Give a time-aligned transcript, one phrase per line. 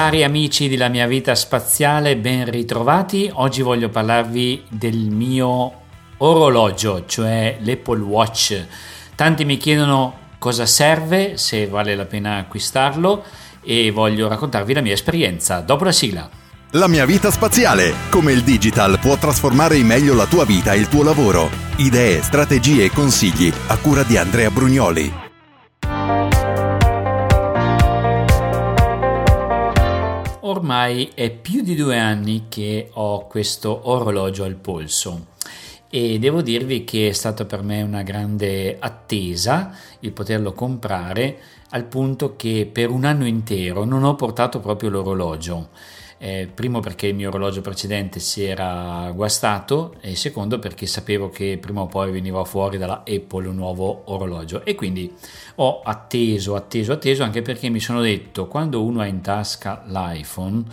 [0.00, 3.30] Cari amici della mia vita spaziale, ben ritrovati.
[3.34, 5.72] Oggi voglio parlarvi del mio
[6.16, 8.64] orologio, cioè l'Apple Watch.
[9.14, 13.22] Tanti mi chiedono cosa serve, se vale la pena acquistarlo
[13.62, 15.60] e voglio raccontarvi la mia esperienza.
[15.60, 16.30] Dopo la sigla.
[16.70, 17.92] La mia vita spaziale.
[18.08, 21.50] Come il digital può trasformare in meglio la tua vita e il tuo lavoro.
[21.76, 25.29] Idee, strategie e consigli a cura di Andrea Brugnoli.
[30.60, 35.28] Ormai è più di due anni che ho questo orologio al polso.
[35.88, 41.38] E devo dirvi che è stata per me una grande attesa il poterlo comprare
[41.70, 45.70] al punto che per un anno intero non ho portato proprio l'orologio
[46.22, 51.56] eh, primo perché il mio orologio precedente si era guastato e secondo perché sapevo che
[51.58, 54.62] prima o poi veniva fuori dalla Apple un nuovo orologio.
[54.62, 55.10] E quindi
[55.56, 60.64] ho atteso, atteso, atteso anche perché mi sono detto quando uno ha in tasca l'iPhone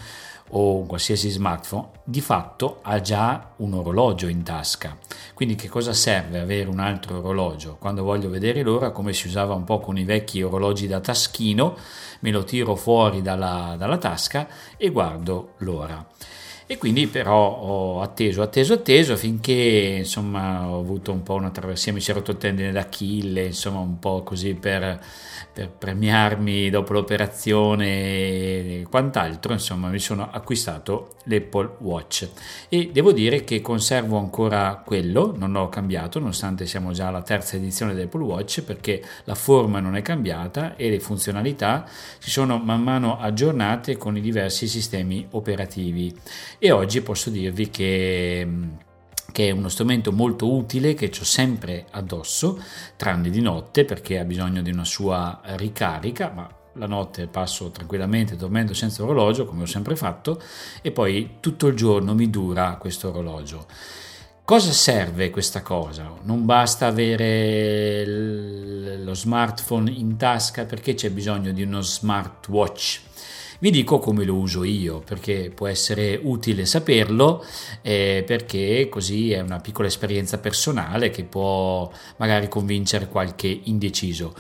[0.50, 4.98] o un qualsiasi smartphone, di fatto ha già un orologio in tasca.
[5.34, 7.76] Quindi che cosa serve avere un altro orologio?
[7.80, 11.76] Quando voglio vedere l'ora, come si usava un po' con i vecchi orologi da taschino,
[12.22, 16.06] me lo tiro fuori dalla, dalla tasca e guardo l'ora.
[16.70, 21.94] E quindi però ho atteso, atteso, atteso finché insomma ho avuto un po' una traversia,
[21.94, 25.02] mi si è rotto il tendine d'Achille, insomma un po' così per,
[25.54, 32.28] per premiarmi dopo l'operazione e quant'altro, insomma mi sono acquistato l'Apple Watch.
[32.68, 37.56] E devo dire che conservo ancora quello, non l'ho cambiato nonostante siamo già alla terza
[37.56, 41.86] edizione dell'Apple Watch perché la forma non è cambiata e le funzionalità
[42.18, 46.14] si sono man mano aggiornate con i diversi sistemi operativi
[46.60, 48.48] e oggi posso dirvi che
[49.38, 52.60] che è uno strumento molto utile che ho sempre addosso,
[52.96, 58.36] tranne di notte perché ha bisogno di una sua ricarica, ma la notte passo tranquillamente
[58.36, 60.42] dormendo senza orologio, come ho sempre fatto,
[60.82, 63.68] e poi tutto il giorno mi dura questo orologio.
[64.44, 66.12] Cosa serve questa cosa?
[66.24, 68.06] Non basta avere
[69.04, 73.02] lo smartphone in tasca perché c'è bisogno di uno smartwatch
[73.60, 77.44] vi dico come lo uso io, perché può essere utile saperlo,
[77.82, 84.36] eh, perché così è una piccola esperienza personale che può magari convincere qualche indeciso.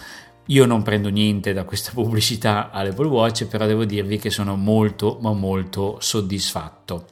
[0.48, 5.18] Io non prendo niente da questa pubblicità all'Apple Watch, però devo dirvi che sono molto
[5.22, 7.08] ma molto soddisfatto.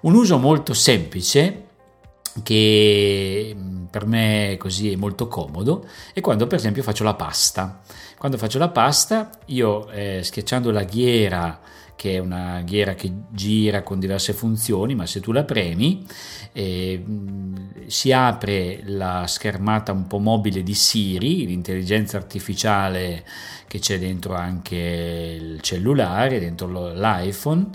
[0.00, 1.67] Un uso molto semplice
[2.42, 7.80] che mm, per me così è molto comodo è quando per esempio faccio la pasta.
[8.18, 11.60] Quando faccio la pasta, io eh, schiacciando la ghiera,
[11.98, 16.06] che è una ghiera che gira con diverse funzioni, ma se tu la premi,
[16.52, 17.04] eh,
[17.88, 23.24] si apre la schermata un po' mobile di Siri, l'intelligenza artificiale
[23.66, 27.66] che c'è dentro anche il cellulare, dentro l'iPhone,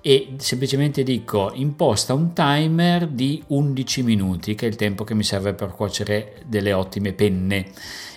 [0.00, 5.24] e semplicemente dico imposta un timer di 11 minuti, che è il tempo che mi
[5.24, 7.72] serve per cuocere delle ottime penne.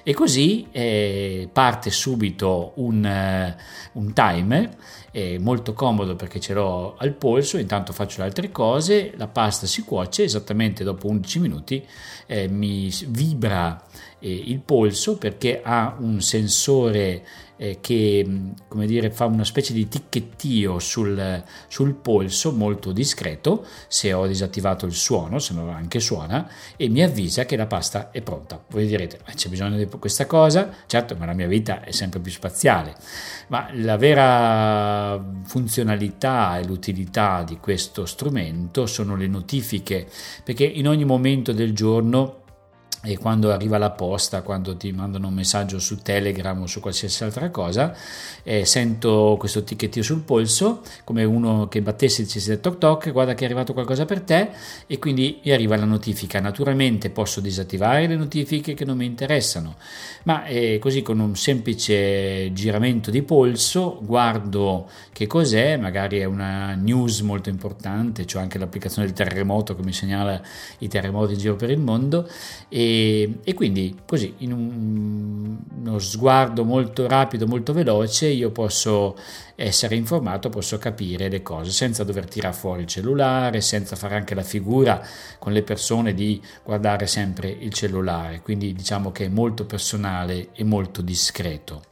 [0.07, 4.69] E così eh, parte subito un, uh, un timer
[5.15, 9.65] è molto comodo perché ce l'ho al polso, intanto faccio le altre cose, la pasta
[9.67, 11.85] si cuoce, esattamente dopo 11 minuti
[12.27, 13.84] eh, mi vibra
[14.19, 17.23] il polso perché ha un sensore
[17.57, 18.27] eh, che
[18.67, 24.85] come dire, fa una specie di ticchettio sul, sul, polso molto discreto se ho disattivato
[24.85, 28.61] il suono, se no anche suona, e mi avvisa che la pasta è pronta.
[28.69, 30.69] Voi direte, ma c'è bisogno di questa cosa?
[30.85, 32.95] Certo, ma la mia vita è sempre più spaziale.
[33.47, 40.07] Ma la vera funzionalità e l'utilità di questo strumento sono le notifiche,
[40.43, 42.43] perché in ogni momento del giorno
[43.05, 47.23] e quando arriva la posta, quando ti mandano un messaggio su Telegram o su qualsiasi
[47.23, 47.95] altra cosa,
[48.43, 53.35] eh, sento questo ticchettio sul polso, come uno che battesse e dicesse toc toc, guarda
[53.35, 54.49] che è arrivato qualcosa per te
[54.87, 56.39] e quindi mi arriva la notifica.
[56.39, 59.75] Naturalmente posso disattivare le notifiche che non mi interessano,
[60.23, 66.73] ma eh, così con un semplice giramento di polso guardo che cos'è, magari è una
[66.73, 70.41] news molto importante, c'è anche l'applicazione del terremoto che mi segnala
[70.79, 72.27] i terremoti in giro per il mondo
[72.67, 72.94] e
[73.43, 79.15] e, quindi così in un, uno sguardo molto rapido, molto veloce, io posso
[79.55, 84.35] essere informato, posso capire le cose senza dover tirare fuori il cellulare, senza fare anche
[84.35, 85.01] la figura
[85.39, 90.63] con le persone di guardare sempre il cellulare, quindi diciamo che è molto personale e
[90.63, 91.83] molto discreto.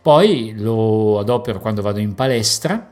[0.00, 2.90] Poi lo adopero quando vado in palestra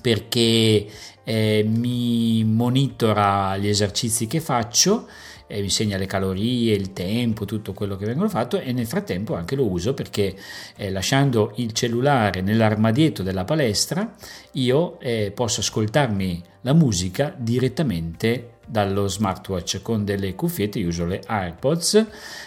[0.00, 0.86] perché
[1.24, 5.06] eh, mi monitora gli esercizi che faccio
[5.46, 9.34] eh, mi insegna le calorie, il tempo, tutto quello che vengono fatto e nel frattempo
[9.34, 10.34] anche lo uso perché
[10.76, 14.14] eh, lasciando il cellulare nell'armadietto della palestra
[14.52, 21.22] io eh, posso ascoltarmi la musica direttamente dallo smartwatch con delle cuffiette, io uso le
[21.24, 22.06] AirPods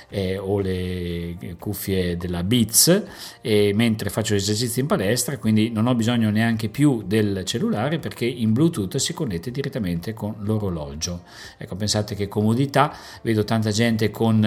[0.10, 3.04] eh, o le cuffie della Beats
[3.42, 8.26] e mentre faccio esercizi in palestra, quindi non ho bisogno neanche più del cellulare perché
[8.26, 11.24] in Bluetooth si connette direttamente con l'orologio.
[11.58, 14.44] Ecco, pensate che comodità, vedo tanta gente con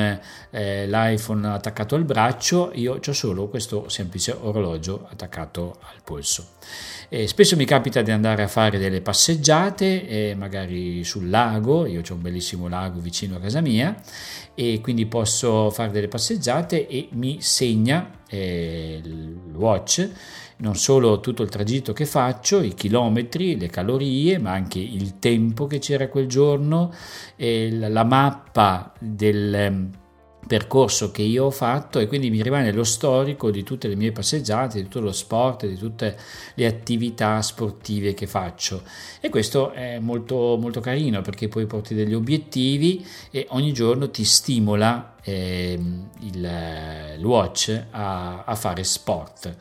[0.51, 6.47] eh, l'iPhone attaccato al braccio, io ho solo questo semplice orologio attaccato al polso.
[7.09, 12.03] E spesso mi capita di andare a fare delle passeggiate, eh, magari sul lago, io
[12.09, 13.95] ho un bellissimo lago vicino a casa mia
[14.55, 19.01] e quindi posso fare delle passeggiate e mi segna eh,
[19.55, 20.11] watch.
[20.59, 25.67] Non solo tutto il tragitto che faccio, i chilometri, le calorie, ma anche il tempo
[25.67, 26.93] che c'era quel giorno,
[27.37, 29.91] eh, la mappa del
[30.47, 34.13] percorso che io ho fatto e quindi mi rimane lo storico di tutte le mie
[34.13, 36.17] passeggiate, di tutto lo sport, di tutte
[36.55, 38.83] le attività sportive che faccio
[39.21, 44.25] e questo è molto, molto carino perché poi porti degli obiettivi e ogni giorno ti
[44.25, 45.79] stimola eh,
[46.21, 46.51] il,
[47.19, 49.57] il, watch a, a fare sport.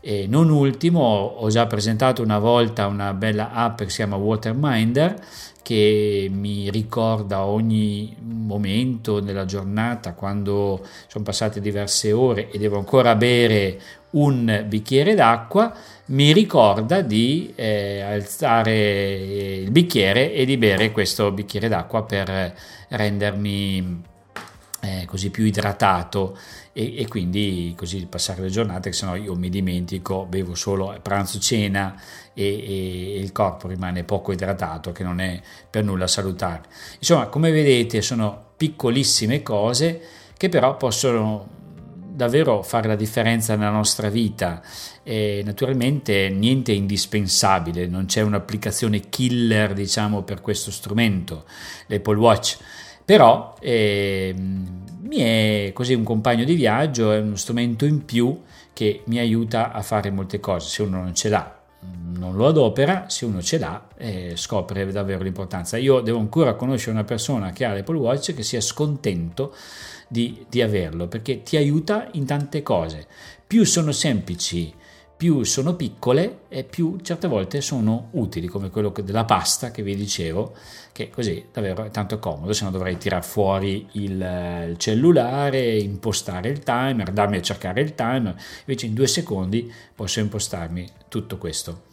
[0.00, 5.18] E non ultimo, ho già presentato una volta una bella app che si chiama Waterminder
[5.64, 13.16] che mi ricorda ogni momento della giornata quando sono passate diverse ore e devo ancora
[13.16, 13.80] bere
[14.10, 15.74] un bicchiere d'acqua,
[16.06, 22.54] mi ricorda di eh, alzare il bicchiere e di bere questo bicchiere d'acqua per
[22.88, 24.02] rendermi
[24.82, 26.36] eh, così più idratato
[26.76, 31.38] e, e, quindi così passare le giornate che sennò io mi dimentico, bevo solo pranzo,
[31.38, 31.98] cena
[32.34, 35.40] e, e, il corpo rimane poco idratato che non è
[35.70, 36.62] per nulla salutare.
[36.98, 40.00] Insomma, come vedete sono piccolissime cose
[40.36, 41.46] che però possono
[42.14, 44.60] davvero fare la differenza nella nostra vita
[45.04, 51.44] e naturalmente niente è indispensabile, non c'è un'applicazione killer diciamo per questo strumento,
[51.86, 52.58] l'Apple Watch
[53.04, 54.34] però eh,
[55.14, 59.72] mi è così un compagno di viaggio, è uno strumento in più che mi aiuta
[59.72, 60.68] a fare molte cose.
[60.68, 61.56] Se uno non ce l'ha,
[62.16, 65.76] non lo adopera, se uno ce l'ha, eh, scopre davvero l'importanza.
[65.76, 69.54] Io devo ancora conoscere una persona che ha l'Apple Watch che sia scontento
[70.08, 73.06] di, di averlo perché ti aiuta in tante cose.
[73.46, 74.72] Più sono semplici
[75.24, 79.96] più sono piccole e più certe volte sono utili, come quello della pasta che vi
[79.96, 80.52] dicevo,
[80.92, 86.50] che così davvero è tanto comodo, se no dovrei tirare fuori il, il cellulare, impostare
[86.50, 88.36] il timer, darmi a cercare il timer,
[88.66, 91.84] invece in due secondi posso impostarmi tutto questo.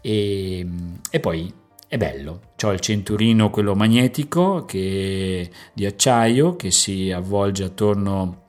[0.00, 0.64] E,
[1.10, 1.52] e poi
[1.88, 2.52] è bello.
[2.62, 8.47] Ho il centurino, quello magnetico, che, di acciaio, che si avvolge attorno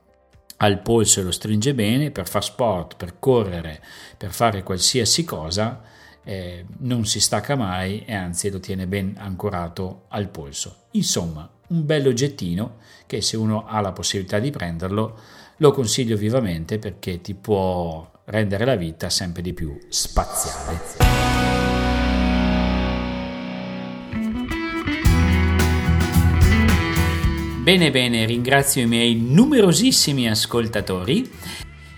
[0.62, 3.82] al polso e lo stringe bene per fare sport, per correre,
[4.18, 5.82] per fare qualsiasi cosa,
[6.24, 10.88] eh, non si stacca mai e anzi lo tiene ben ancorato al polso.
[10.92, 15.20] Insomma, un bel oggettino che se uno ha la possibilità di prenderlo,
[15.58, 21.09] lo consiglio vivamente perché ti può rendere la vita sempre di più spaziale.
[27.70, 31.32] Bene, bene, ringrazio i miei numerosissimi ascoltatori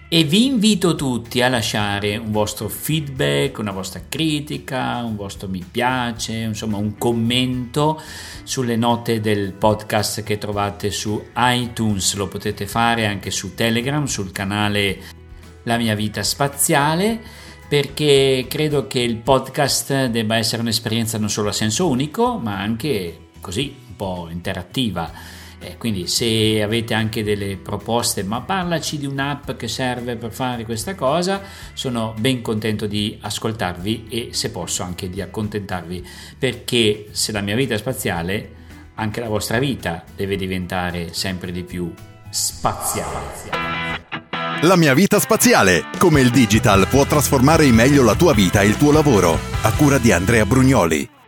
[0.09, 5.63] e vi invito tutti a lasciare un vostro feedback, una vostra critica, un vostro mi
[5.63, 8.01] piace, insomma un commento
[8.43, 14.33] sulle note del podcast che trovate su iTunes, lo potete fare anche su Telegram, sul
[14.33, 14.99] canale
[15.63, 17.17] La mia vita spaziale
[17.69, 23.29] perché credo che il podcast debba essere un'esperienza non solo a senso unico ma anche
[23.39, 29.51] così un po' interattiva eh, quindi se avete anche delle proposte, ma parlaci di un'app
[29.51, 31.41] che serve per fare questa cosa,
[31.73, 36.05] sono ben contento di ascoltarvi e se posso anche di accontentarvi,
[36.37, 38.59] perché se la mia vita è spaziale,
[38.95, 41.93] anche la vostra vita deve diventare sempre di più
[42.29, 43.79] spaziale.
[44.63, 48.67] La mia vita spaziale, come il digital può trasformare in meglio la tua vita e
[48.67, 51.20] il tuo lavoro, a cura di Andrea Brugnoli.